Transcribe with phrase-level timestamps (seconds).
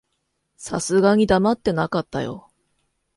[0.57, 2.49] さすがに黙ってなかったよ。